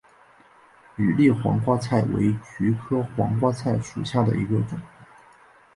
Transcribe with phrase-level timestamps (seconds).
[0.95, 4.79] 羽裂黄瓜菜为菊科黄瓜菜属下的一个种。